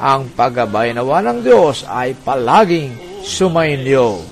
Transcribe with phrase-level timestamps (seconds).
[0.00, 4.24] Ang paggabay nawa ng Diyos ay palaging sumainyo.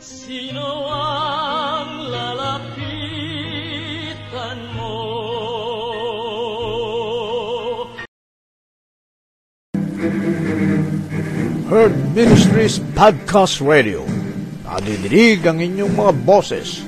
[0.00, 3.28] Sino ang lalapitan
[4.72, 4.96] mo?
[11.68, 14.00] Herd Ministries Podcast Radio.
[14.64, 16.87] Nadidinig ang inyong mga boses.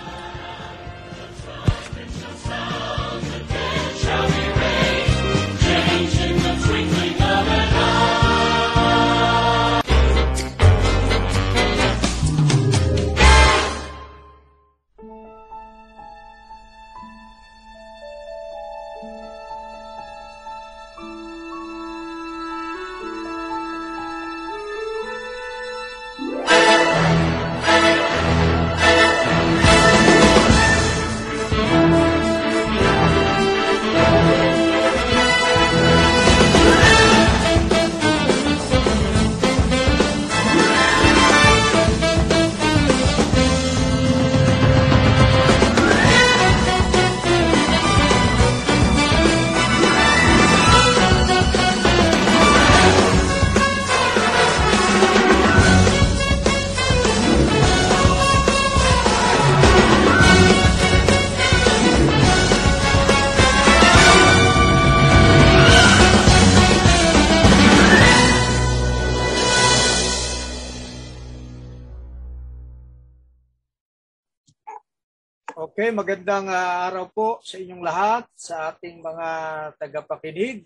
[75.91, 79.27] Magandang ah, araw po sa inyong lahat, sa ating mga
[79.75, 80.63] tagapakinig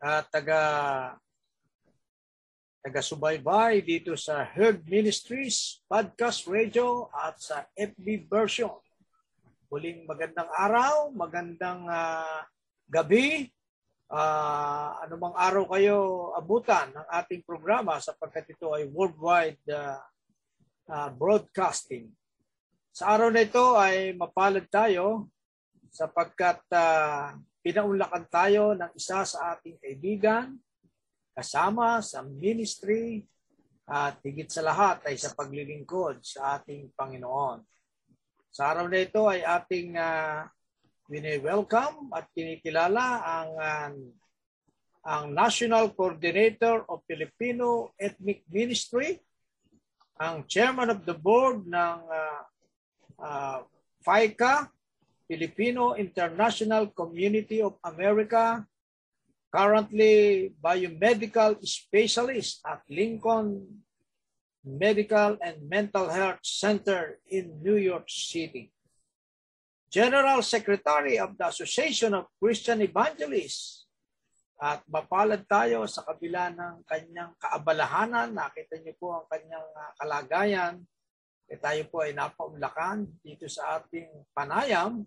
[0.00, 0.62] at taga
[2.80, 8.72] taga-subaybay dito sa Herd Ministries, Podcast Radio at sa FB version.
[9.68, 12.48] Muling magandang araw, magandang ah,
[12.88, 13.52] gabi,
[14.06, 19.98] Ah, anumang araw kayo abutan ng ating programa sapagkat ito ay worldwide ah,
[20.86, 22.14] ah, broadcasting.
[22.96, 25.28] Sa araw na ito ay mapalad tayo
[25.92, 30.56] sapagkat uh, pinaunlakan tayo ng isa sa ating kaibigan
[31.36, 33.20] kasama sa ministry
[33.84, 37.60] at higit sa lahat ay sa paglilingkod sa ating Panginoon.
[38.48, 40.48] Sa araw na ito ay ating uh,
[41.12, 43.92] wini-welcome at kinikilala ang uh,
[45.04, 49.20] ang National Coordinator of Filipino Ethnic Ministry,
[50.16, 52.55] ang Chairman of the Board ng uh,
[53.20, 53.62] uh,
[54.04, 54.70] FICA,
[55.26, 58.62] Filipino International Community of America,
[59.50, 63.82] currently biomedical specialist at Lincoln
[64.66, 68.74] Medical and Mental Health Center in New York City.
[69.86, 73.86] General Secretary of the Association of Christian Evangelists.
[74.56, 78.32] At mapalad tayo sa kabila ng kanyang kaabalahanan.
[78.32, 80.74] Nakita niyo po ang kanyang uh, kalagayan
[81.46, 85.06] eh, tayo po ay napaunlakan dito sa ating panayam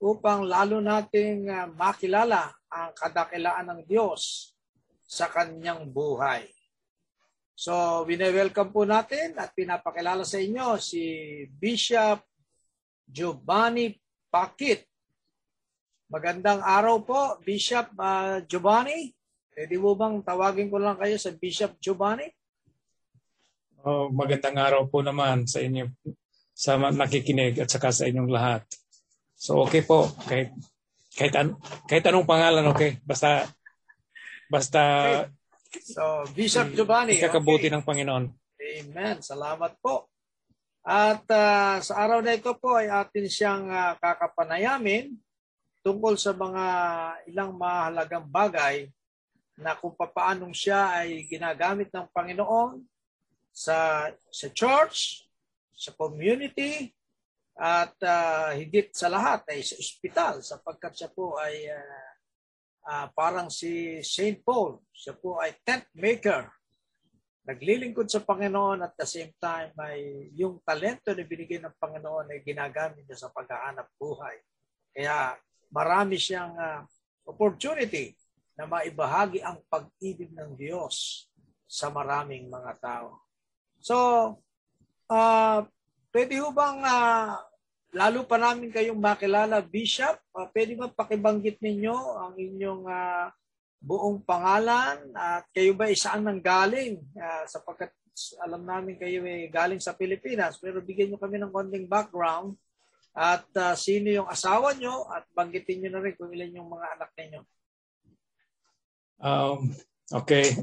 [0.00, 4.52] upang lalo nating uh, makilala ang kadakilaan ng Diyos
[5.04, 6.48] sa kanyang buhay.
[7.56, 11.00] So, wine-welcome po natin at pinapakilala sa inyo si
[11.48, 12.20] Bishop
[13.08, 13.96] Giovanni
[14.28, 14.84] Pakit.
[16.12, 19.12] Magandang araw po, Bishop uh, Giovanni.
[19.56, 22.28] Pwede mo bang tawagin ko lang kayo sa Bishop Giovanni?
[23.86, 25.86] Oh, magandang araw po naman sa inyo
[26.50, 28.66] sa nakikinig at saka sa inyong lahat.
[29.38, 30.50] So okay po kahit
[31.14, 31.54] kahit, an,
[31.86, 33.46] kahit anong pangalan okay basta
[34.50, 34.82] basta
[35.66, 35.92] Okay.
[35.92, 37.20] So, Bishop Giovanni.
[37.20, 37.74] ikakabuti okay.
[37.74, 38.24] ng Panginoon.
[38.56, 39.16] Amen.
[39.20, 40.08] Salamat po.
[40.80, 45.12] At ah, sa araw na ito po ay atin siyang ah, kakapanayamin
[45.84, 46.64] tungkol sa mga
[47.28, 48.88] ilang mahalagang bagay
[49.58, 52.95] na kung paanong siya ay ginagamit ng Panginoon
[53.56, 55.24] sa sa church,
[55.72, 56.92] sa community,
[57.56, 62.12] at ah, higit sa lahat ay sa ospital sapagkat siya po ay ah,
[62.84, 64.44] ah, parang si St.
[64.44, 64.84] Paul.
[64.92, 66.52] Siya po ay tent maker
[67.46, 72.44] naglilingkod sa Panginoon at the same time ay yung talento na binigay ng Panginoon ay
[72.44, 74.36] ginagamit niya sa paghahanap buhay.
[74.92, 75.32] Kaya
[75.72, 76.84] marami siyang ah,
[77.24, 78.12] opportunity
[78.52, 81.24] na maibahagi ang pag-ibig ng Diyos
[81.64, 83.25] sa maraming mga tao.
[83.86, 83.96] So,
[85.06, 85.62] ah
[86.10, 87.38] pwede ho bang ah,
[87.94, 90.18] lalo pa namin kayong makilala, Bishop?
[90.34, 93.30] Ah, pwede ba pakibanggit ninyo ang inyong ah,
[93.78, 97.94] buong pangalan at kayo ba isaan nang galing Ah, sapagkat
[98.42, 102.58] alam namin kayo ay galing sa Pilipinas pero bigyan nyo kami ng konting background
[103.14, 106.86] at ah, sino yung asawa nyo at banggitin nyo na rin kung ilan yung mga
[106.98, 107.42] anak ninyo.
[109.22, 109.70] Um,
[110.10, 110.58] okay.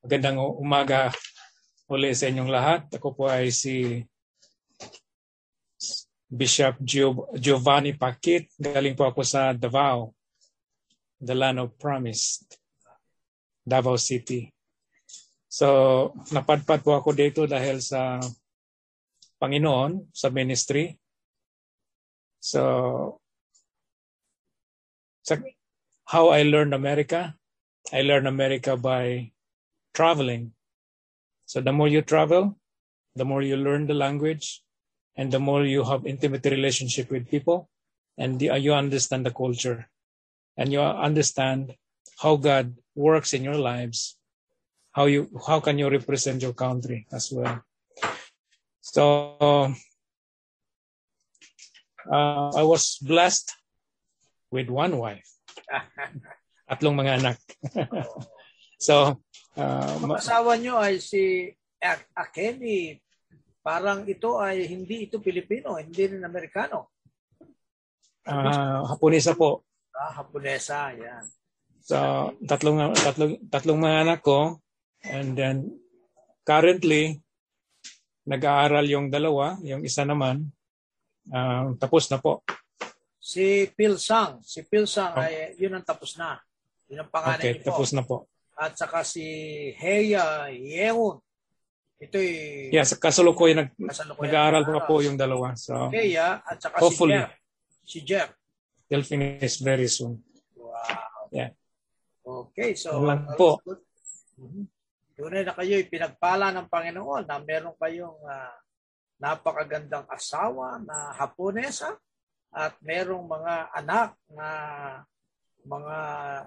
[0.00, 1.12] Magandang umaga
[1.92, 2.88] uli sa inyong lahat.
[2.96, 4.00] Ako po ay si
[6.32, 8.48] Bishop Gio- Giovanni Pakit.
[8.56, 10.16] Galing po ako sa Davao,
[11.20, 12.40] the land of promise,
[13.60, 14.48] Davao City.
[15.52, 18.16] So, napadpad po ako dito dahil sa
[19.36, 20.96] Panginoon, sa ministry.
[22.40, 23.20] So,
[25.20, 25.36] sa,
[26.08, 27.36] how I learned America,
[27.92, 29.28] I learned America by
[29.92, 30.56] traveling.
[31.52, 32.56] So the more you travel,
[33.12, 34.64] the more you learn the language,
[35.20, 37.68] and the more you have intimate relationship with people,
[38.16, 39.90] and the, you understand the culture,
[40.56, 41.76] and you understand
[42.24, 44.16] how God works in your lives,
[44.92, 47.60] how you how can you represent your country as well.
[48.80, 49.36] So
[52.08, 53.52] uh, I was blessed
[54.50, 55.28] with one wife,
[56.72, 57.38] tatlong mga anak.
[58.82, 59.22] So
[59.54, 61.46] uh, ma- asawa nyo ay si
[62.14, 62.98] Akemi.
[63.62, 66.90] Parang ito ay hindi ito Pilipino, hindi rin Amerikano.
[68.26, 69.62] ah, Haponesa po.
[69.94, 71.22] Ah, Haponesa, yan.
[71.82, 71.98] So
[72.42, 74.62] tatlong tatlong tatlong mga anak ko
[75.02, 75.66] and then
[76.42, 77.18] currently
[78.22, 80.50] nag-aaral yung dalawa, yung isa naman
[81.30, 82.42] ah, tapos na po.
[83.22, 84.42] Si Pilsang.
[84.42, 85.22] Si Pilsang Oh.
[85.22, 86.34] ay yun ang tapos na.
[86.90, 87.66] Yun ang pangalan Okay, niyo po.
[87.70, 88.16] tapos na po.
[88.62, 89.26] At saka si
[89.74, 91.18] Heya Yeon.
[91.98, 92.30] Ito'y
[92.70, 94.30] Yes, kasalukuyan nag, kasalukuyan.
[94.30, 95.54] nag-aaral pa po yung dalawa.
[95.58, 97.18] So Heya at saka Hopefully.
[97.18, 97.32] si Jeff.
[97.82, 98.30] Si Jeff.
[98.86, 100.22] they'll finish very soon.
[100.54, 101.32] Wow.
[101.34, 101.50] Yeah.
[102.22, 103.58] Okay, so lang po.
[104.38, 104.66] Mhm.
[105.12, 108.54] Tunay na kayo'y pinagpala ng Panginoon na meron kayong ah,
[109.18, 111.94] napakagandang asawa na Haponesa
[112.50, 114.48] at merong mga anak na
[115.62, 115.96] mga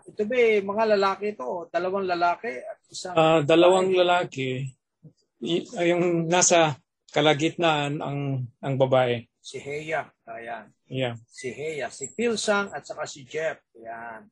[0.05, 4.67] ito ba eh, mga lalaki ito o dalawang lalaki at isang Ah, dalawang lalaki,
[5.39, 6.75] y- yung nasa
[7.09, 8.19] kalagitnaan ang
[8.59, 9.23] ang babae.
[9.39, 11.15] si Heya ayan Yeah.
[11.25, 14.25] si Heya si Pilsang at saka si Jeff ayan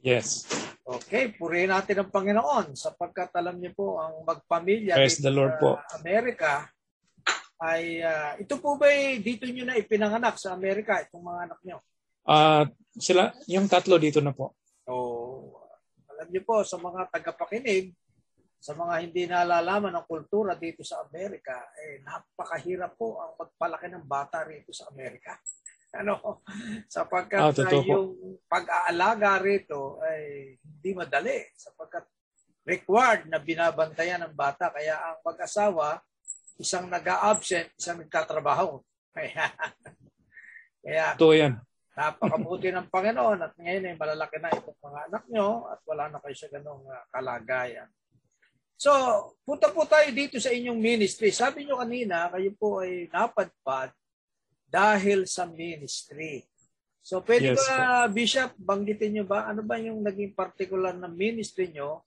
[0.00, 0.44] Yes.
[0.84, 5.80] Okay, purihin natin ang Panginoon sapagkat alam niyo po ang magpamilya Praise the Lord po.
[5.96, 6.68] Amerika
[7.56, 11.78] ay ah, ito po ba dito niyo na ipinanganak sa Amerika itong mga anak niyo?
[12.24, 12.64] Ah,
[12.96, 14.56] sila yung tatlo dito na po.
[14.84, 14.92] So,
[16.08, 17.92] alam niyo po sa mga tagapakinig,
[18.56, 24.08] sa mga hindi nalalaman ng kultura dito sa Amerika, eh napakahirap po ang pagpalaki ng
[24.08, 25.36] bata rito sa Amerika.
[25.94, 26.42] Ano?
[26.90, 27.78] Sapagkat Ah, po.
[27.86, 28.08] yung
[28.50, 32.02] pag-aalaga rito ay hindi madali sapagkat
[32.66, 36.02] required na binabantayan ng bata kaya ang mag-asawa
[36.58, 38.82] isang nag-absent, isang nagtatrabaho.
[39.14, 39.46] Kaya,
[40.82, 41.62] kaya Ito yan.
[41.94, 46.18] Napakabuti ng Panginoon at ngayon ay malalaki na itong mga anak nyo at wala na
[46.18, 47.88] kayo sa ganong ah, kalagayan.
[48.74, 48.90] So,
[49.46, 51.30] punta po tayo dito sa inyong ministry.
[51.30, 53.94] Sabi nyo kanina, kayo po ay napadpad
[54.66, 56.42] dahil sa ministry.
[56.98, 61.70] So, pwede Yes, ba, Bishop, banggitin nyo ba, ano ba yung naging particular na ministry
[61.70, 62.02] nyo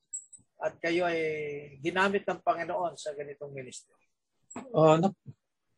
[0.60, 1.22] at kayo ay
[1.80, 3.96] ginamit ng Panginoon sa ganitong ministry?
[4.74, 5.00] Uh,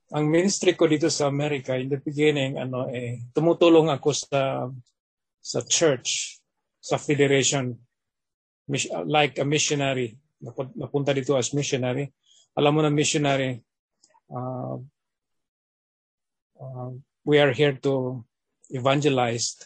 [0.09, 4.65] ang ministry ko dito sa Amerika, in the beginning, ano, eh, tumutulong ako sa
[5.39, 6.41] sa church,
[6.81, 7.77] sa federation,
[9.05, 10.17] like a missionary.
[10.41, 12.09] Napu- Napunta dito as missionary.
[12.57, 13.61] Alam mo na missionary,
[14.29, 14.77] uh,
[16.59, 16.91] uh,
[17.23, 18.25] we are here to
[18.69, 19.57] evangelize.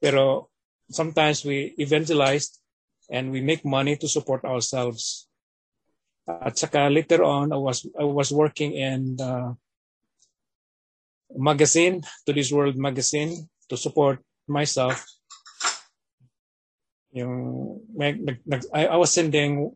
[0.00, 0.50] Pero
[0.90, 2.58] sometimes we evangelize
[3.10, 5.27] and we make money to support ourselves.
[6.28, 9.56] At saka later on, I was I was working in the
[11.32, 15.08] magazine, to this world magazine, to support myself.
[17.16, 19.72] Yung, nag, nag, I, I was sending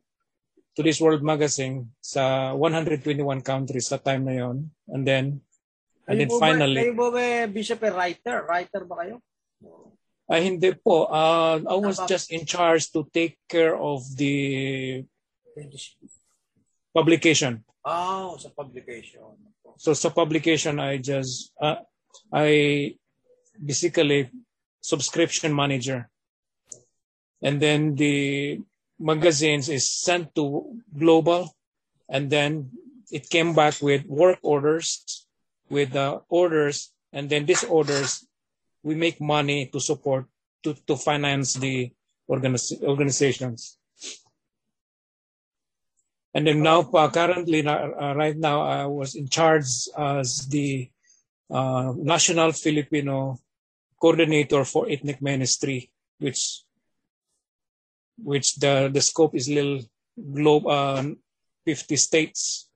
[0.76, 4.68] to this world magazine sa 121 countries sa time na yon.
[4.92, 5.40] And then,
[6.04, 8.44] and then Kayo ba- finally, kayo po ba, Bishop, eh, writer?
[8.44, 9.16] Writer ba kayo?
[10.32, 12.08] ay hindi po, uh, I was Tama.
[12.08, 15.04] just in charge to take care of the
[16.94, 17.64] publication.
[17.84, 19.34] Oh, sa publication.
[19.76, 21.82] So sa publication, I just, uh,
[22.32, 22.94] I
[23.58, 24.30] basically
[24.80, 26.10] subscription manager.
[27.42, 28.60] And then the
[28.98, 31.50] magazines is sent to global
[32.08, 32.70] and then
[33.10, 35.26] it came back with work orders
[35.68, 38.24] with the orders and then these orders
[38.82, 40.26] we make money to support
[40.62, 41.90] to, to finance the
[42.30, 43.78] organiz- organizations
[46.34, 50.88] and then now pa, currently uh, right now I was in charge as the
[51.50, 53.38] uh, national Filipino
[54.00, 56.62] coordinator for ethnic ministry which
[58.22, 59.80] which the the scope is little
[60.16, 61.02] globe uh,
[61.66, 62.68] 50 states.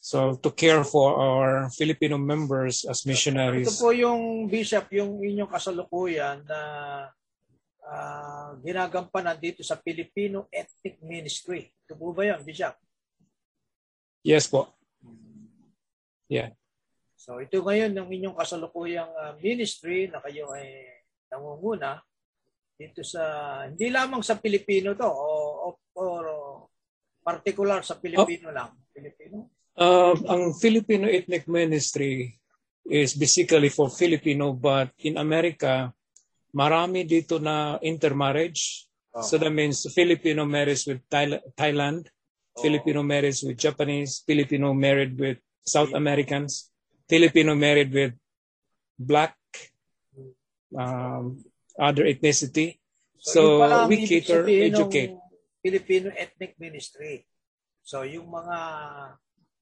[0.00, 3.74] So to care for our Filipino members as Ito missionaries.
[3.82, 6.60] po yung Bishop, yung inyong kasalukuyan na
[7.86, 11.70] ah, ginagampanan dito sa Filipino Ethnic Ministry.
[11.86, 12.74] Ito po ba yun, Bishop?
[14.26, 14.74] yes po
[17.14, 20.82] So ito ngayon yung inyong kasalukuyang ah, ministry na kayo ay
[21.30, 22.02] nangunguna
[22.76, 23.22] dito sa
[23.66, 25.26] hindi lamang sa Pilipino to o,
[25.64, 26.26] o, or
[27.24, 28.70] particular sa Pilipino lang.
[28.92, 29.50] Pilipino?
[29.74, 32.36] Uh, ang Filipino ethnic ministry
[32.86, 35.90] is basically for Filipino but in America
[36.56, 38.88] marami dito na intermarriage.
[39.16, 42.08] So that means Filipino marriage with Thai- Thailand
[42.56, 46.72] Filipino marriage with Japanese Filipino married with South Americans
[47.08, 48.12] Filipino married with
[48.98, 49.36] black
[50.76, 51.40] um,
[51.78, 52.80] other ethnicity.
[53.16, 55.14] So, ang we cater educate.
[55.60, 57.26] Filipino Ethnic Ministry.
[57.82, 58.58] So yung mga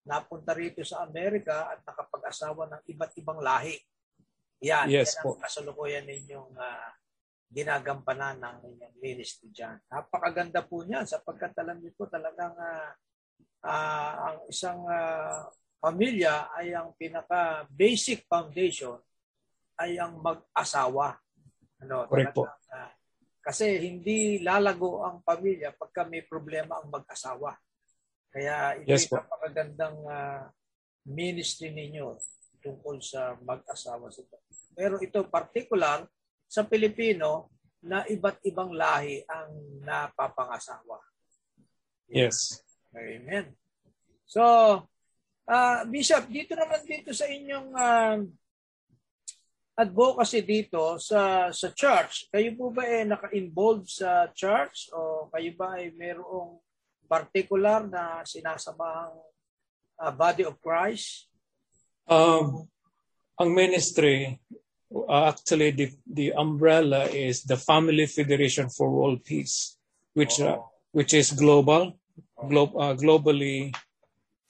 [0.05, 3.77] napunta rito sa Amerika at nakapag-asawa ng iba't ibang lahi.
[4.63, 5.31] Yan, Yes yan po.
[5.35, 6.93] ang kasalukuyan ninyong ah,
[7.55, 9.79] ginagampanan ng inyong ministry dyan.
[9.87, 12.91] Napakaganda po niyan sapagkat alam niyo po talagang ah,
[13.67, 15.47] ah, ang isang ah,
[15.79, 18.99] pamilya ay ang pinaka basic foundation
[19.79, 21.19] ay ang mag-asawa.
[21.83, 22.47] Ano, Correct po.
[22.49, 22.91] ah,
[23.45, 27.53] kasi hindi lalago ang pamilya pagka may problema ang mag-asawa.
[28.35, 30.49] Kaya ito Yes napakagandang ah,
[31.05, 32.17] ministry ninyo
[32.65, 34.09] tungkol sa mag-asawa.
[34.73, 36.09] Pero ito particular
[36.49, 37.53] sa Pilipino
[37.85, 40.97] na iba't ibang lahi ang napapangasawa.
[42.09, 43.51] yes Amen.
[44.23, 44.41] So,
[45.51, 48.17] ah Bishop, dito naman dito sa inyong ah,
[49.75, 55.75] advocacy dito sa sa church, kayo po ba eh naka-involved sa church o kayo ba
[55.77, 56.63] ay mayroong
[57.11, 59.19] particular na sinasamahang
[59.99, 61.34] ah, body of Christ?
[62.09, 62.69] Um,
[63.41, 64.41] ang ministry,
[64.95, 69.77] uh, actually, the, the umbrella is the Family Federation for World Peace,
[70.15, 70.59] which uh,
[70.93, 71.99] which is global,
[72.49, 73.75] glo- uh, globally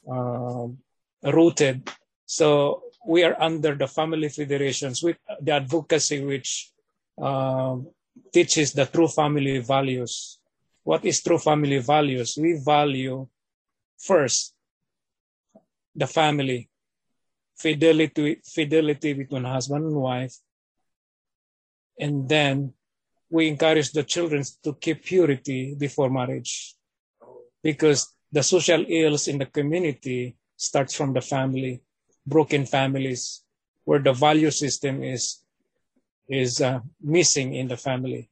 [0.09, 0.79] um
[1.23, 1.89] rooted.
[2.27, 6.71] So we are under the Family Federations with the advocacy which
[7.19, 7.89] um
[8.33, 10.39] teaches the true family values.
[10.85, 12.37] What is true family values?
[12.37, 13.27] We value
[13.99, 14.55] first
[15.95, 16.69] the family
[17.57, 20.35] fidelity fidelity between husband and wife.
[21.99, 22.75] And then
[23.31, 26.75] we encourage the children to keep purity before marriage.
[27.63, 31.83] Because the social ills in the community starts from the family
[32.27, 33.43] broken families
[33.85, 35.45] where the value system is
[36.29, 38.29] is uh, missing in the family.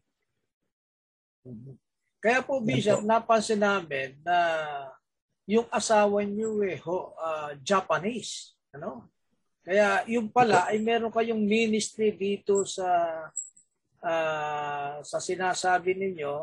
[2.22, 4.38] Kaya po, Bishop, napansin namin na
[5.44, 8.54] yung asawa niyo eh, ho, ah, Japanese.
[8.72, 9.08] Ano?
[9.62, 12.88] Kaya yung pala ay meron kayong ministry dito sa
[14.02, 16.34] ah, sa sinasabi ninyo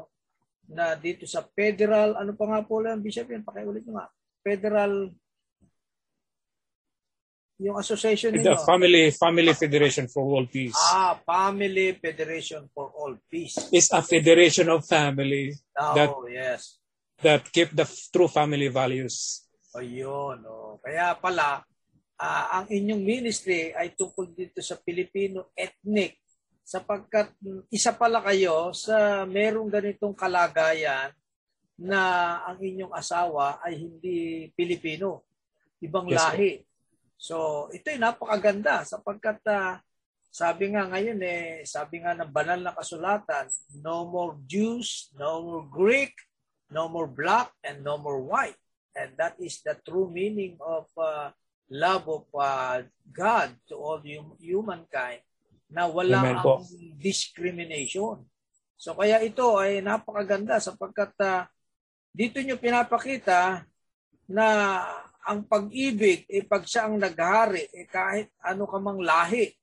[0.70, 4.08] na dito sa federal, ano pa nga po lang, Bishop yun, pakiulit nyo nga,
[4.40, 5.10] federal,
[7.60, 8.64] yung association The ninyo.
[8.64, 13.60] Family Family Federation for World Peace Ah, Family Federation for All Peace.
[13.76, 16.80] is a federation of families Oh, That- yes.
[17.20, 17.84] that keep the
[18.16, 19.44] true family values.
[19.76, 20.40] Ayun.
[20.48, 20.80] Oh.
[20.80, 21.68] Kaya pala,
[22.20, 26.20] ah, ang inyong ministry ay tungkol dito sa Filipino ethnic
[26.68, 27.34] sapagkat
[27.74, 31.10] isa pala kayo sa merong ganitong kalagayan
[31.80, 32.02] na
[32.46, 35.24] ang inyong asawa ay hindi Pilipino,
[35.80, 36.62] ibang Yes, lahi.
[37.16, 39.80] So, ito'y napakaganda sapagkat ah,
[40.30, 43.50] sabi nga ngayon eh, sabi nga ng banal na kasulatan,
[43.82, 46.14] no more Jews, no more Greek,
[46.70, 48.60] no more black, and no more white.
[48.94, 51.34] And that is the true meaning of uh,
[51.70, 55.22] love of uh, God to all hum- humankind
[55.70, 56.62] na wala Amen po.
[56.62, 56.66] ang
[56.98, 58.26] discrimination.
[58.74, 61.46] So kaya ito ay napakaganda sapagkat uh,
[62.10, 63.64] dito nyo pinapakita
[64.26, 64.46] na
[65.30, 69.54] ang pag-ibig eh pag siya ang naghari eh kahit ano ka mang lahi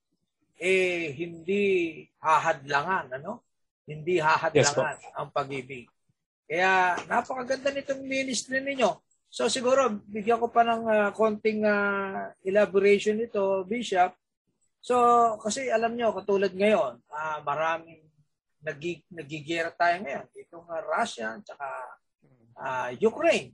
[0.62, 3.42] eh hindi hahadlangan ano
[3.82, 5.90] hindi hahadlangan ang pag-ibig
[6.46, 8.94] kaya napakaganda nitong ministry ninyo
[9.36, 14.16] so siguro bigyan ko pa ng ah, konting ah, elaboration nito bishop
[14.80, 14.96] so
[15.44, 18.00] kasi alam nyo katulad ngayon ah, maraming
[18.64, 21.48] nagig nagigera tayo ngayon itong uh, Russia at
[22.56, 23.52] ah, Ukraine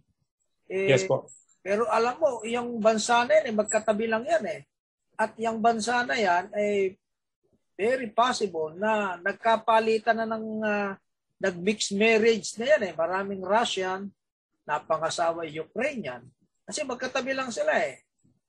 [0.72, 1.28] eh, Yes po.
[1.60, 4.60] pero alam mo, yung bansa na yan, eh, magkatabi lang yan eh.
[5.20, 6.96] At yung bansa na yan, ay
[7.76, 10.92] very possible na nagkapalitan na ng uh,
[11.36, 12.92] nag-mixed marriage na yan eh.
[12.96, 14.08] Maraming Russian,
[14.66, 16.22] napangasawa Ukrainian.
[16.62, 18.02] Kasi magkatabi lang sila eh.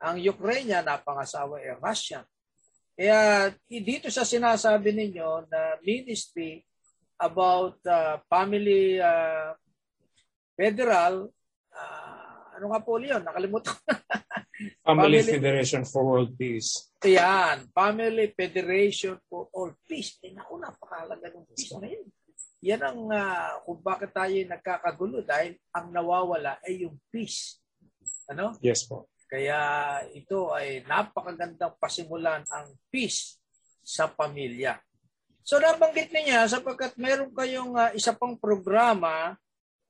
[0.04, 2.24] Ang Ukrainian, napangasawa eh Russian.
[2.94, 6.62] Kaya dito sa sinasabi ninyo na ministry
[7.18, 9.58] about uh, family uh,
[10.54, 11.34] federal,
[11.74, 13.22] ah, ano nga po yun?
[13.26, 13.74] Nakalimutan.
[14.86, 16.94] Family, Family- Federation for World Peace.
[17.04, 20.22] Yan, Family Federation for All Peace.
[20.22, 22.08] Eh, naku, napakalaga ng peace na yun.
[22.64, 27.60] Yan ang ah, kung bakit tayo nagkakagulo dahil ang nawawala ay yung peace.
[28.32, 28.56] Ano?
[28.64, 29.12] Yes po.
[29.28, 29.60] Kaya
[30.16, 33.36] ito ay napakagandang pasimulan ang peace
[33.84, 34.80] sa pamilya.
[35.44, 39.36] So nabanggit niya sapagkat meron kayong ah, isa pang programa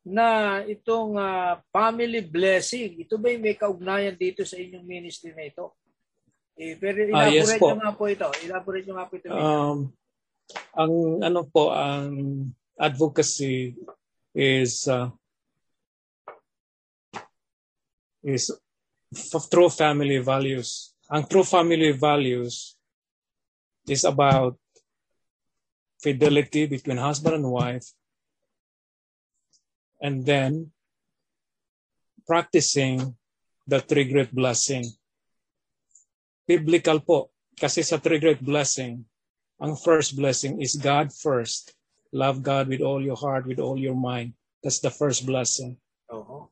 [0.01, 3.05] na itong ah, family blessing.
[3.05, 5.77] Ito ba may kaugnayan dito sa inyong ministry na ito?
[6.57, 7.67] Eh, pero yes elaborate po.
[7.69, 8.27] nyo nga po ito.
[8.45, 9.27] Elaborate nyo nga po ito.
[9.29, 9.77] Um,
[10.73, 12.09] ang ano po, ang
[12.79, 13.75] advocacy
[14.33, 15.09] is uh,
[18.23, 18.49] is
[19.13, 20.93] f- true family values.
[21.11, 22.75] Ang true family values
[23.85, 24.57] is about
[26.01, 27.85] fidelity between husband and wife,
[30.01, 30.71] and then
[32.25, 33.15] practicing
[33.67, 34.83] the three great blessing.
[36.47, 39.05] Biblical po, kasi sa three great blessing,
[39.61, 41.71] ang first blessing is God first.
[42.13, 44.37] Love God with all your heart, with all your mind.
[44.61, 45.81] That's the first blessing.
[46.13, 46.47] Oo.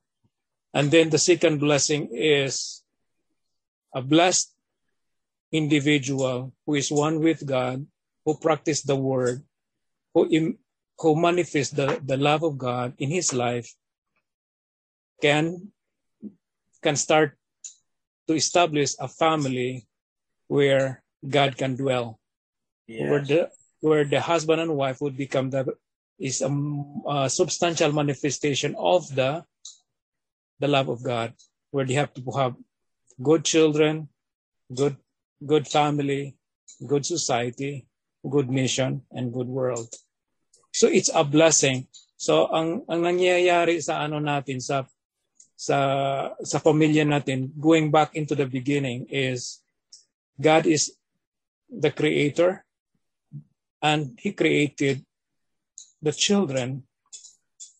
[0.74, 2.82] And then the second blessing is
[3.94, 4.50] a blessed
[5.52, 7.86] individual who is one with God,
[8.26, 9.44] who practice the word,
[10.14, 10.58] who, im-
[10.98, 13.70] who manifests the, the love of God in his life,
[15.22, 15.72] can,
[16.82, 17.38] can start
[18.28, 19.86] to establish a family
[20.48, 22.18] where God can dwell
[22.88, 25.76] where the where the husband and wife would become the
[26.22, 26.52] is a,
[27.10, 29.44] a substantial manifestation of the
[30.62, 31.34] the love of God,
[31.74, 32.54] where they have to have
[33.18, 34.08] good children,
[34.70, 34.96] good
[35.42, 36.38] good family,
[36.86, 37.90] good society,
[38.30, 39.90] good mission, and good world.
[40.72, 41.90] So it's a blessing.
[42.22, 44.86] So ang ang nangyayari sa ano natin sa
[45.58, 45.78] sa
[46.38, 49.66] sa pamilya natin going back into the beginning is
[50.38, 50.94] God is
[51.70, 52.62] the creator
[53.82, 55.06] and he created
[56.02, 56.84] the children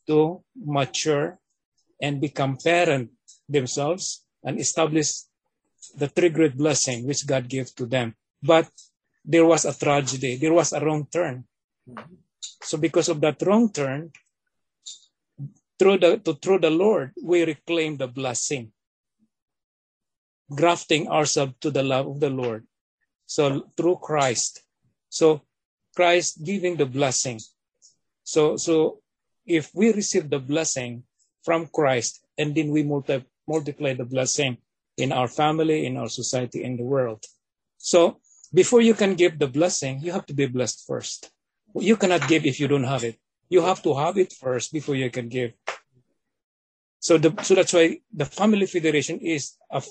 [0.08, 1.40] to mature
[2.02, 3.12] and become parent
[3.48, 5.24] themselves and establish
[5.96, 8.16] the three great blessing which God gave to them.
[8.42, 8.70] But
[9.24, 10.38] there was a tragedy.
[10.38, 11.46] There was a wrong turn.
[12.64, 14.12] So because of that wrong turn,
[15.78, 18.72] through the to, through the Lord, we reclaim the blessing,
[20.54, 22.66] grafting ourselves to the love of the Lord.
[23.26, 24.62] So through Christ.
[25.10, 25.42] So
[25.96, 27.40] Christ giving the blessing.
[28.24, 29.02] So so
[29.46, 31.04] if we receive the blessing
[31.44, 34.58] from Christ and then we multi- multiply the blessing
[34.98, 37.26] in our family, in our society, in the world.
[37.78, 38.20] So
[38.54, 41.32] before you can give the blessing, you have to be blessed first.
[41.76, 43.18] You cannot give if you don't have it.
[43.50, 45.54] You have to have it first before you can give.
[47.00, 49.82] So the so that's why the family federation is a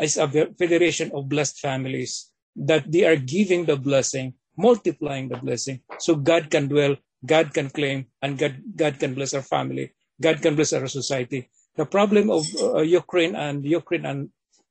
[0.00, 5.80] is a federation of blessed families that they are giving the blessing, multiplying the blessing,
[5.98, 10.42] so God can dwell, God can claim, and God God can bless our family, God
[10.42, 11.48] can bless our society.
[11.76, 14.30] The problem of uh, Ukraine and Ukraine and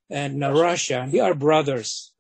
[0.10, 2.12] and uh, Russia, they are brothers.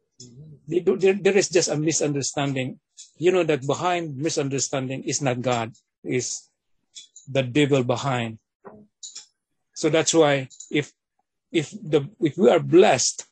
[0.68, 2.80] They do, there, there is just a misunderstanding.
[3.18, 5.74] You know that behind misunderstanding is not God,
[6.04, 6.50] is
[7.28, 8.40] the devil behind.
[9.74, 10.92] So that's why if
[11.52, 13.26] if the if we are blessed,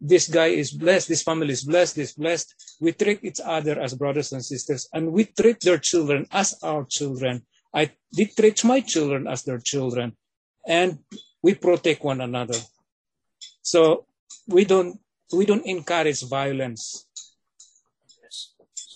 [0.00, 2.52] this guy is blessed, this family is blessed, this blessed.
[2.80, 6.84] We treat each other as brothers and sisters, and we treat their children as our
[6.84, 7.46] children.
[7.72, 10.16] I they treat my children as their children,
[10.66, 11.00] and
[11.42, 12.58] we protect one another.
[13.62, 14.06] So
[14.48, 15.00] we don't
[15.32, 17.06] we don't encourage violence.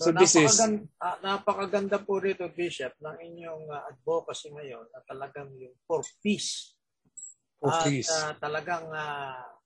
[0.00, 0.56] So, So this is-
[0.96, 6.72] ah, napakaganda po rito, Bishop, ng inyong ah, advocacy ngayon talagang yung for peace.
[7.60, 8.08] For At peace.
[8.08, 9.59] ah, talagang ah,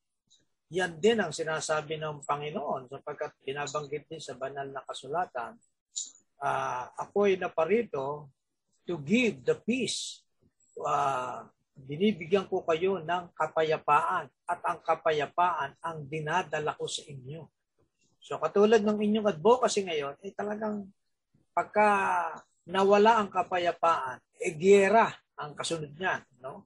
[0.73, 5.57] yan din ang sinasabi ng Panginoon sapagkat binabanggit din sa banal na kasulatan.
[6.41, 8.33] Ah, ako'y naparito
[8.85, 10.25] to give the peace.
[10.85, 17.51] Ah, binibigyan ko kayo ng kapayapaan at ang kapayapaan ang dinadala ko sa inyo.
[18.25, 20.89] So katulad ng inyong advocacy ngayon, eh talagang
[21.53, 21.89] pagka
[22.65, 26.65] nawala ang kapayapaan, eh giyera ang kasunod niyan, no?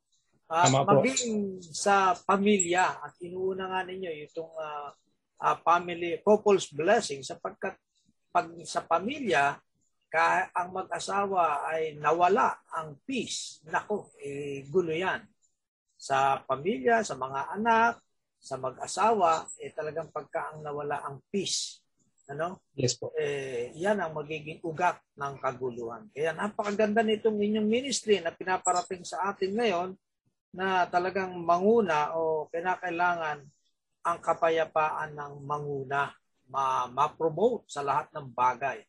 [0.49, 1.05] Tama po.
[1.05, 4.91] maging sa pamilya at inuuna nga ninyo itong ah,
[5.45, 7.77] ah, family couples blessing sapagkat
[8.33, 9.61] pag sa pamilya
[10.09, 15.21] ka ang mag-asawa ay nawala ang peace, nako, eh gulo yan.
[16.01, 18.01] Sa pamilya, sa mga anak,
[18.41, 21.85] sa mag-asawa, eh talagang pagka ang nawala ang peace,
[22.33, 22.65] ano?
[22.73, 23.13] Yes po.
[23.21, 26.09] eh, yan ang magiging ugat ng kaguluhan.
[26.09, 29.93] Kaya napakaganda nitong inyong ministry na pinaparating sa atin ngayon
[30.53, 33.45] na talagang manguna o kinakailangan
[34.05, 36.09] ang kapayapaan ng manguna,
[36.49, 38.81] ma- ma-promote sa lahat ng bagay.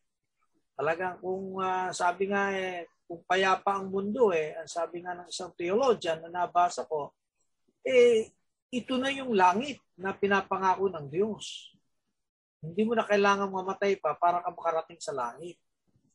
[0.72, 5.28] Talagang kung ah, sabi nga eh, kung payapa ang mundo eh, ang sabi nga ng
[5.28, 7.12] isang theologian na nabasa ko,
[7.84, 8.32] eh,
[8.70, 11.74] ito na yung langit na pinapangako ng Diyos.
[12.62, 15.58] Hindi mo na kailangan mamatay pa para ka makarating sa langit.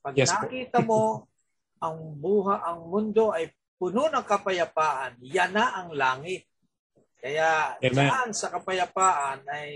[0.02, 1.26] Pag Yes nakita mo
[1.86, 6.48] ang buha, ang mundo ay puno ng kapayapaan, yan na ang langit.
[7.20, 8.06] Kaya Amen.
[8.06, 9.72] dyan sa kapayapaan ay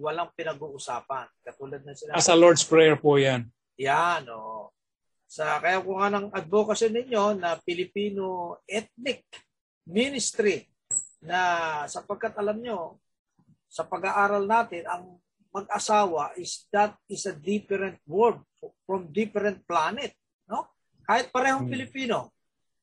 [0.00, 1.28] walang pinag-uusapan.
[1.44, 2.16] Katulad ng sinabi.
[2.16, 3.44] As a Lord's Prayer po yan.
[3.76, 4.72] Yan, o.
[5.28, 9.26] Sa, kaya kung nga ng advocacy ninyo na Filipino ethnic
[9.84, 10.64] ministry
[11.20, 12.98] na sapagkat alam nyo,
[13.68, 15.18] sa pag-aaral natin, ang
[15.54, 18.42] mag-asawa is that is a different world
[18.86, 20.14] from different planet.
[20.50, 20.66] No?
[21.06, 21.74] Kahit parehong Hmm.
[21.74, 22.33] Pilipino.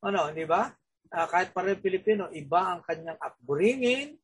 [0.01, 0.65] Ano, di ba?
[1.13, 4.17] Ah, kahit parehong Pilipino, iba ang kanyang upbringing,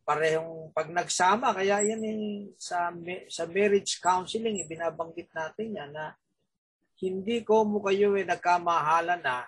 [0.00, 2.24] parehong pag nagsama, kaya yan yung
[2.56, 2.88] sa,
[3.28, 6.16] sa marriage counseling, ibinabanggit natin yan na
[7.04, 9.44] hindi ko mo kayo eh, nagkamahalan na,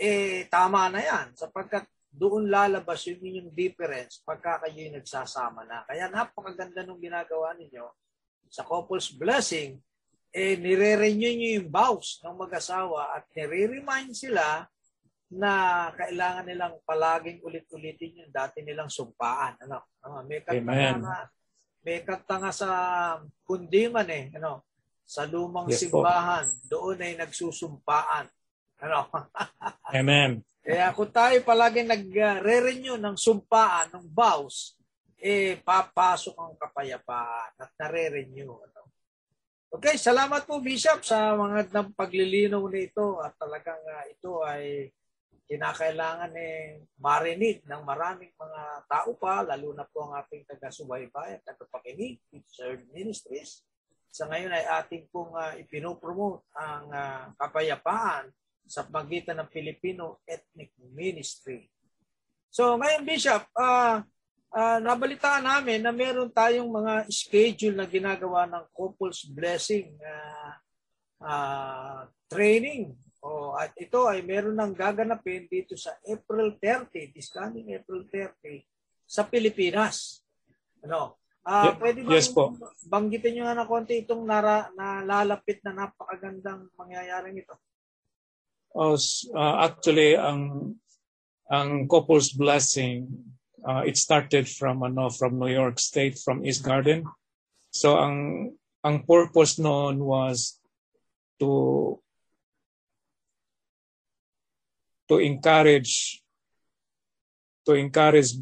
[0.00, 1.36] eh tama na yan.
[1.36, 5.84] Sapagkat doon lalabas yung inyong difference pagka kayo nagsasama na.
[5.84, 7.84] Kaya napakaganda nung ginagawa ninyo
[8.48, 9.76] sa couple's blessing,
[10.32, 14.64] eh nire-renew nyo yung vows ng mag-asawa at nire-remind sila
[15.34, 19.58] na kailangan nilang palaging ulit-ulitin yung dati nilang sumpaan.
[19.66, 19.82] Ano?
[20.00, 21.18] Ah, may kanta nga,
[21.82, 22.70] may kanta nga sa
[23.42, 24.62] kundiman eh, ano?
[25.04, 26.00] Sa lumang Yes po.
[26.00, 28.30] simbahan, doon ay nagsusumpaan.
[28.80, 29.10] Ano?
[29.98, 30.40] Amen.
[30.64, 34.78] Kaya kung tayo palagi nagre-renew ng sumpaan, ng vows,
[35.20, 38.48] eh papasok ang kapayapaan at nare-renew.
[38.48, 38.80] Ano?
[39.74, 44.88] Okay, salamat po Bishop sa mga ng paglilinaw nito at talagang ah, ito ay
[45.44, 51.44] kinakailangan eh marinig ng maraming mga tao pa, lalo na po ang ating taga-subaybay at
[51.44, 52.20] tagapakinig,
[52.56, 53.64] Third Ministries.
[54.14, 58.30] Sa ngayon ay ating pong uh, ipinopromote ang ah, kapayapaan
[58.64, 61.68] sa pagitan ng Filipino Ethnic Ministry.
[62.48, 64.06] So ngayon Bishop, ah
[64.54, 70.54] ah, nabalitaan namin na meron tayong mga schedule na ginagawa ng couples blessing ah,
[71.20, 72.94] ah, training.
[73.24, 78.60] O, at ito ay meron nang gaganapin dito sa April 30, this coming April 30
[79.08, 80.20] sa Pilipinas.
[80.84, 81.16] Ano?
[81.40, 82.52] Ah, Ye- pwede bang yes po.
[82.84, 87.56] banggitin niyo nga ng konti itong nara, nalalapit na napakagandang mangyayaring ito?
[88.76, 88.96] Oh,
[89.32, 90.74] uh, actually, ang
[91.48, 93.08] ang couple's blessing,
[93.64, 97.04] uh, it started from ano from New York State, from East Garden.
[97.72, 98.50] So ang
[98.84, 100.60] ang purpose noon was
[101.40, 102.00] to
[105.08, 106.24] to encourage
[107.64, 108.36] to encourage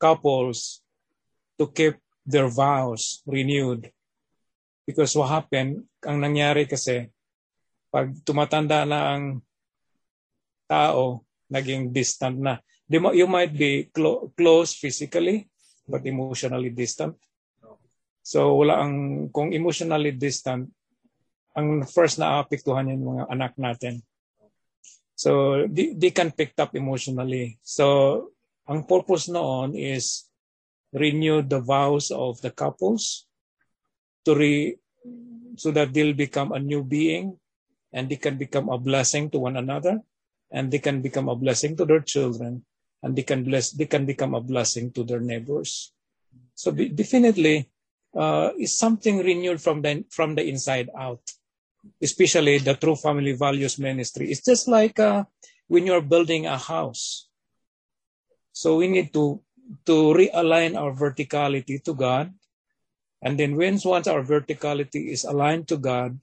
[0.00, 0.80] couples
[1.60, 3.92] to keep their vows renewed.
[4.88, 7.06] Because what happened, ang nangyari kasi,
[7.92, 9.24] pag tumatanda na ang
[10.66, 12.58] tao, naging distant na.
[12.88, 15.48] You might be clo- close physically,
[15.86, 17.14] but emotionally distant.
[18.24, 20.72] So wala ang, kung emotionally distant,
[21.52, 24.00] ang first na apektuhan yung mga anak natin.
[25.22, 27.62] So they, they can pick up emotionally.
[27.62, 28.34] So
[28.66, 30.26] ang purpose noon is
[30.90, 33.30] renew the vows of the couples
[34.26, 34.74] to re,
[35.54, 37.38] so that they'll become a new being
[37.92, 40.02] and they can become a blessing to one another
[40.50, 42.64] and they can become a blessing to their children
[43.02, 45.92] and they can bless they can become a blessing to their neighbors
[46.54, 47.70] so definitely
[48.16, 51.22] uh, is something renewed from the from the inside out
[52.00, 54.30] especially the true family values ministry.
[54.30, 55.24] It's just like uh,
[55.68, 57.28] when you're building a house.
[58.52, 59.40] So we need to
[59.86, 62.34] to realign our verticality to god.
[63.22, 66.18] And then once once our verticality is aligned to god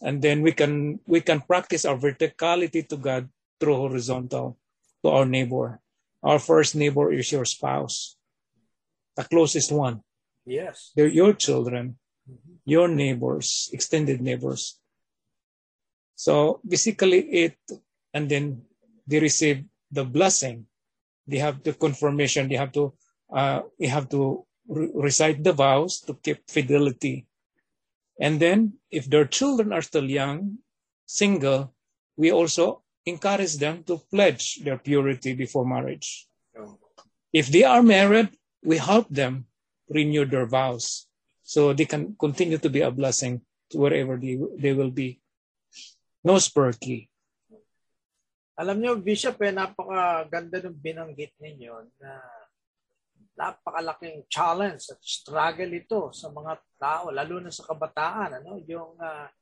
[0.00, 3.28] and then we can we can practice our verticality to god
[3.60, 4.56] through horizontal
[5.04, 5.80] to our neighbor.
[6.24, 8.16] Our first neighbor is your spouse
[9.20, 10.00] the closest one.
[10.46, 10.90] Yes.
[10.96, 12.00] they're your children
[12.64, 14.79] your neighbors extended neighbors
[16.20, 17.56] so basically it
[18.12, 18.60] and then
[19.06, 20.66] they receive the blessing.
[21.26, 22.48] They have the confirmation.
[22.48, 22.92] They have to
[23.32, 27.24] uh, they have to re- recite the vows to keep fidelity.
[28.20, 30.58] And then if their children are still young
[31.06, 31.72] single
[32.20, 36.28] we also encourage them to pledge their purity before marriage.
[37.32, 38.28] If they are married
[38.62, 39.46] we help them
[39.88, 41.08] renew their vows
[41.42, 45.19] so they can continue to be a blessing to wherever they, they will be
[46.24, 47.06] no spurky
[48.60, 52.20] Alam niyo, Bishop, eh, napakaganda ng binanggit ninyo na
[53.32, 59.32] napakalaking challenge at struggle ito sa mga tao, lalo na sa kabataan, ano, yung ah,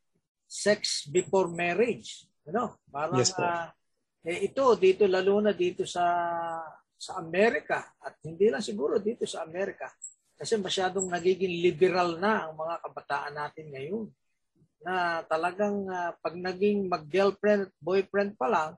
[0.46, 2.30] sex before marriage.
[2.46, 2.78] Ano?
[2.94, 3.74] Parang Yes ah,
[4.28, 6.04] eh, ito dito lalo na dito sa
[6.98, 9.86] sa Amerika at hindi lang siguro dito sa Amerika
[10.34, 14.06] kasi masyadong nagiging liberal na ang mga kabataan natin ngayon
[14.82, 18.70] na talagang ah, pag naging mag-girlfriend boyfriend pa lang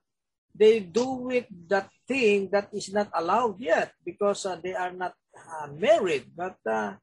[0.55, 5.15] they do with that thing that is not allowed yet because uh, they are not
[5.35, 6.27] uh, married.
[6.35, 6.99] But uh,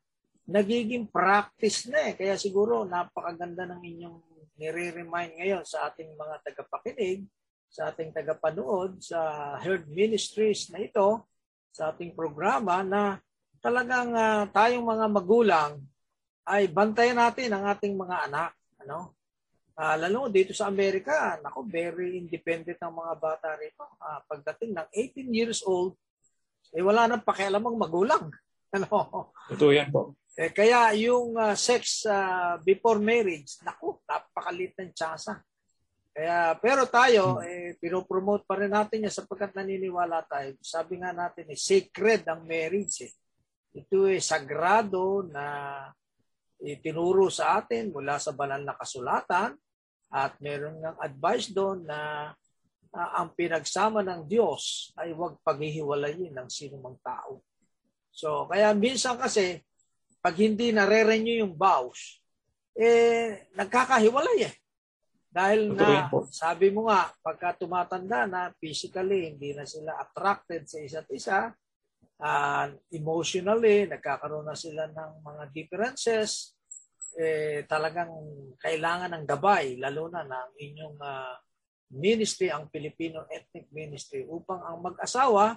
[0.48, 2.14] nagiging practice na eh.
[2.16, 4.18] Kaya siguro napakaganda ng inyong
[4.58, 7.30] nire-remind ngayon sa ating mga tagapakinig
[7.68, 11.28] sa ating tagapanood sa Herd Ministries na ito
[11.70, 13.22] sa ating programa na
[13.62, 15.72] talagang ah, tayong mga magulang
[16.48, 18.57] ay bantayan natin ang ating mga anak
[18.88, 19.18] ano
[19.78, 23.86] Ah, lalo dito sa Amerika, nako very independent ang mga bata rito.
[24.02, 25.94] Ah, pagdating ng 18 years old,
[26.74, 28.26] eh wala nang pakialam ang magulang.
[28.68, 29.32] Ano?
[29.48, 35.40] ito yan po Eh, kaya yung ah, sex ah, before marriage, nako, napakalit ng tsansa.
[36.12, 40.58] Kaya, pero tayo, eh, pinopromote pa rin natin yan sapagkat naniniwala tayo.
[40.60, 43.08] Sabi nga natin, eh, sacred ang marriage.
[43.08, 43.14] Eh.
[43.78, 45.46] Ito ay sagrado na
[46.62, 49.54] itinuro sa atin mula sa banal na kasulatan
[50.10, 52.32] at meron ng advice doon na
[52.96, 57.44] ah, ang pinagsama ng Diyos ay huwag paghihiwalayin ng sinumang tao.
[58.10, 59.62] So, kaya minsan kasi,
[60.18, 62.18] pag hindi nare-renew yung vows,
[62.74, 64.54] eh, nagkakahiwalay eh.
[65.30, 71.10] Dahil na, sabi mo nga, pagka tumatanda na physically, hindi na sila attracted sa isa't
[71.14, 71.54] isa,
[72.22, 76.58] ah, emotionally, nagkakaroon na sila ng mga differences,
[77.18, 78.14] eh, talagang
[78.62, 81.38] kailangan ng gabay, lalo na ng inyong ah,
[81.94, 85.56] ministry, ang Filipino Ethnic Ministry, upang ang mag-asawa,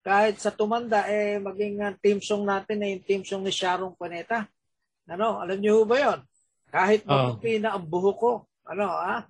[0.00, 3.94] kahit sa tumanda, eh, maging ah, team song natin na yung team song ni Sharon
[3.94, 4.48] Cuneta.
[5.10, 6.20] Ano, alam niyo ba yun?
[6.70, 8.32] Kahit maputi na ang buhok ko,
[8.66, 9.26] ano, ah,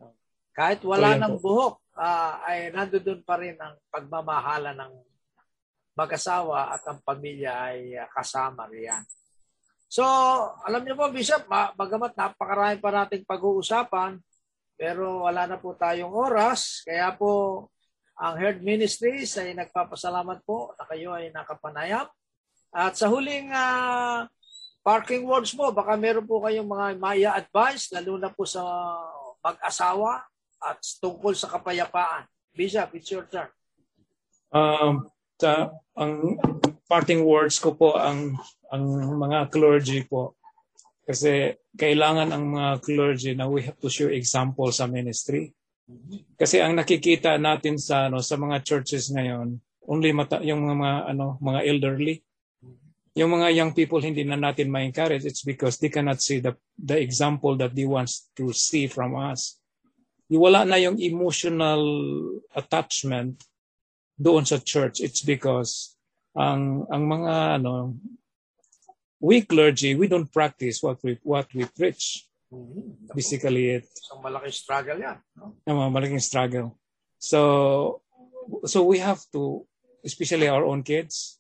[0.53, 5.10] kahit wala So, ng buhok, ah, ay nandoon pa rin ang pagmamahala ng
[6.01, 9.05] mag-asawa at ang pamilya ay ah, kasama riyan.
[9.91, 10.07] So,
[10.65, 14.17] alam niyo po, Bishop, ma- bagamat napakarami pa nating pag-uusapan,
[14.79, 16.81] pero wala na po tayong oras.
[16.87, 17.67] Kaya po,
[18.17, 22.09] ang Herd Ministries ay nagpapasalamat po na kayo ay nakapanayam.
[22.71, 24.25] At sa huling ah,
[24.81, 28.63] parking words mo, baka meron po kayong mga maya advice, lalo na po sa
[29.43, 30.23] mag-asawa
[30.61, 32.25] at tungkol sa kapayapaan.
[32.55, 33.51] Bishop, it's your turn.
[34.55, 35.11] Um,
[35.41, 36.37] sa, ang
[36.85, 38.37] parting words ko po ang
[38.71, 38.85] ang
[39.19, 40.39] mga clergy po
[41.09, 45.51] kasi kailangan ang mga clergy na we have to show example sa ministry
[46.39, 51.37] Kasi ang nakikita natin sa ano sa mga churches ngayon, only mata, yung mga ano
[51.43, 52.25] mga elderly,
[53.13, 55.29] yung mga young people hindi na natin ma-encourage.
[55.29, 59.61] It's because they cannot see the the example that they want to see from us.
[60.31, 61.83] Wala na yung emotional
[62.55, 63.43] attachment
[64.21, 65.01] doon sa church.
[65.01, 65.97] It's because
[66.37, 67.97] ang ang mga ano
[69.19, 72.29] we clergy we don't practice what we what we preach.
[72.53, 73.15] Mhm.
[73.17, 73.87] Basically it.
[73.89, 75.19] Isang malaking struggle yan.
[75.39, 75.89] No?
[75.89, 76.77] malaking struggle.
[77.21, 78.03] So,
[78.67, 79.63] so we have to,
[80.03, 81.39] especially our own kids,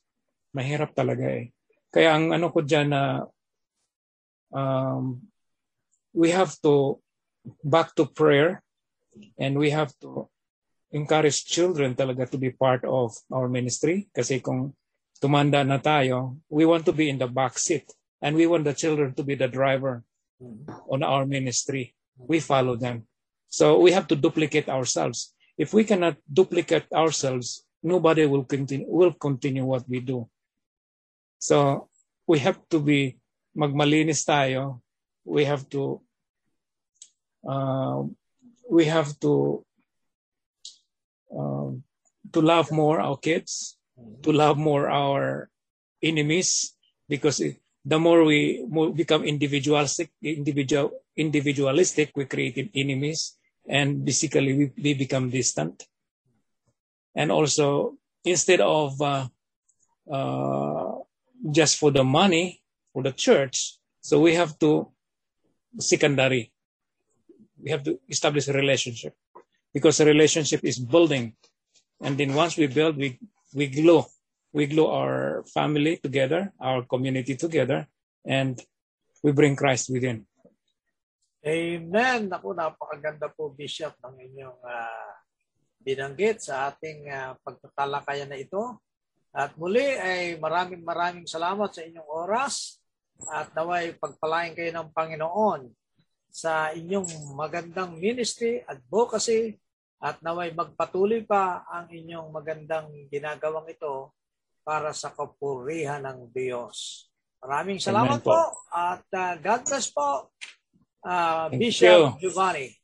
[0.55, 1.51] mahirap talaga eh.
[1.91, 3.27] Kaya ang ano ko dyan na
[4.55, 5.19] um,
[6.15, 7.03] we have to
[7.67, 8.63] back to prayer
[9.35, 10.31] and we have to
[10.91, 14.75] encourage children talaga to be part of our ministry kasi kung
[15.23, 17.87] tumanda na tayo, we want to be in the back seat
[18.23, 20.03] and we want the children to be the driver
[20.89, 21.95] on our ministry.
[22.17, 23.07] We follow them.
[23.49, 25.35] So we have to duplicate ourselves.
[25.59, 30.29] If we cannot duplicate ourselves, nobody will continue will continue what we do.
[31.39, 31.89] So
[32.27, 33.21] we have to be
[33.57, 34.81] magmalinis tayo.
[35.25, 36.01] We have to
[37.45, 38.05] uh,
[38.69, 39.65] we have to
[41.37, 41.83] um,
[42.33, 43.77] to love more our kids,
[44.23, 45.51] to love more our
[46.03, 46.75] enemies,
[47.09, 47.43] because
[47.85, 48.65] the more we
[48.95, 53.37] become individualistic, individual individualistic, we create enemies,
[53.69, 55.85] and basically we, we become distant.
[57.15, 59.29] And also, instead of uh,
[60.11, 60.93] uh,
[61.51, 62.63] just for the money
[62.93, 64.89] for the church, so we have to
[65.79, 66.53] secondary.
[67.63, 69.15] We have to establish a relationship
[69.73, 71.35] because a relationship is building,
[72.01, 73.19] and then once we build, we
[73.55, 74.07] we glow
[74.53, 77.87] we glue our family together, our community together,
[78.27, 78.59] and
[79.23, 80.27] we bring Christ within.
[81.41, 82.29] Amen.
[82.29, 85.15] Ako, napakaganda po, Bishop, ng inyong ah,
[85.81, 88.83] binanggit sa ating ah, pagtatalakayan na ito.
[89.31, 92.83] At muli ay maraming maraming salamat sa inyong oras
[93.31, 95.71] at naway pagpalain kayo ng Panginoon
[96.31, 99.59] sa inyong magandang ministry, advocacy,
[100.01, 104.17] at naway magpatuloy pa ang inyong magandang ginagawang ito
[104.65, 107.09] para sa kapurihan ng Diyos.
[107.45, 108.33] Maraming salamat Amen po.
[108.33, 108.43] po.
[108.73, 110.33] at ah, God bless po,
[111.05, 112.29] ah, Thank Bishop you.
[112.29, 112.80] Giovanni.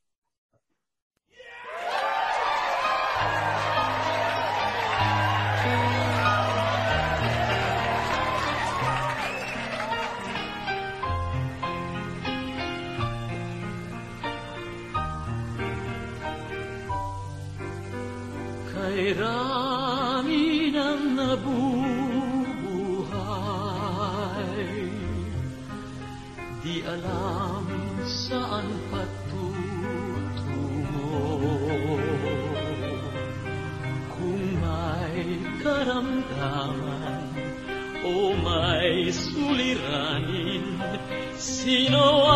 [41.67, 42.36] Sino ang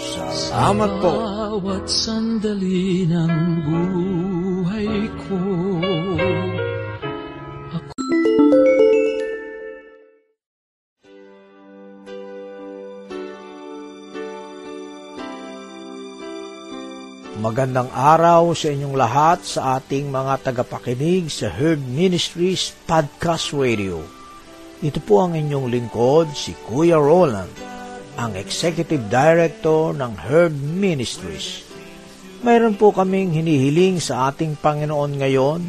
[0.00, 1.12] Salamat po.
[1.60, 3.36] Bawat sandali ng
[3.68, 4.88] buhay
[5.28, 5.40] ko.
[17.40, 24.00] Magandang araw sa inyong lahat sa ating mga tagapakinig sa Herd Ministries Podcast Radio.
[24.80, 27.69] Ito po ang inyong lingkod, si Kuya Roland,
[28.20, 31.64] ang Executive Director ng Herd Ministries.
[32.44, 35.60] Mayroon po kaming hinihiling sa ating Panginoon ngayon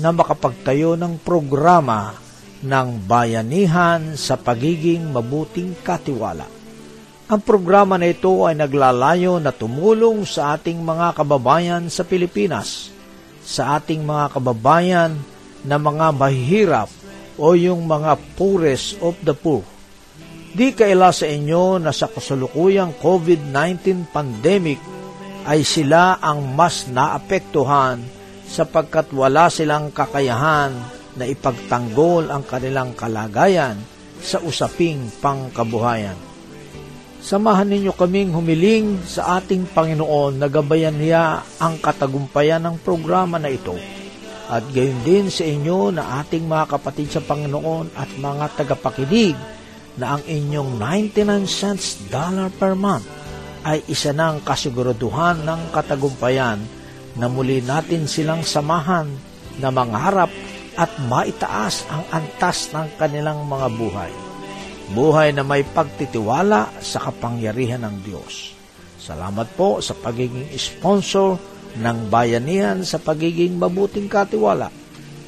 [0.00, 2.16] na makapagtayo ng programa
[2.64, 6.48] ng bayanihan sa pagiging mabuting katiwala.
[7.28, 12.88] Ang programa na ito ay naglalayo na tumulong sa ating mga kababayan sa Pilipinas,
[13.44, 15.12] sa ating mga kababayan
[15.60, 16.88] na mga mahihirap
[17.36, 19.71] o yung mga poorest of the poor.
[20.52, 24.76] Di kaila sa inyo na sa kasalukuyang COVID-19 pandemic
[25.48, 28.04] ay sila ang mas naapektuhan
[28.44, 30.76] sapagkat wala silang kakayahan
[31.16, 33.80] na ipagtanggol ang kanilang kalagayan
[34.20, 36.20] sa usaping pangkabuhayan.
[37.24, 43.48] Samahan ninyo kaming humiling sa ating Panginoon na gabayan niya ang katagumpayan ng programa na
[43.48, 43.72] ito.
[44.52, 49.61] At gayon din sa inyo na ating mga kapatid sa Panginoon at mga tagapakinig
[50.00, 53.04] na ang inyong 99 cents dollar per month
[53.62, 56.58] ay isa ng kasiguraduhan ng katagumpayan
[57.16, 59.06] na muli natin silang samahan
[59.60, 60.32] na mangarap
[60.74, 64.12] at maitaas ang antas ng kanilang mga buhay
[64.92, 68.52] buhay na may pagtitiwala sa kapangyarihan ng Diyos.
[69.00, 71.40] Salamat po sa pagiging sponsor
[71.80, 74.68] ng bayanihan sa pagiging mabuting katiwala.